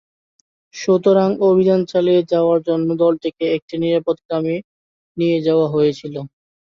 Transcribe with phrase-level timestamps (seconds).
[0.75, 4.55] সুতরাং, অভিযান চালিয়ে যাওয়ার জন্য দলটিকে একটি নিরাপদ গ্রামে
[5.17, 6.15] নিয়ে যাওয়া হয়েছিল।